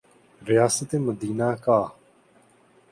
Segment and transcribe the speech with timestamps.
[0.41, 1.79] ریاست مدینہ کا۔